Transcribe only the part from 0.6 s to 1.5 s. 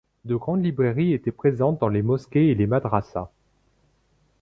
librairies étaient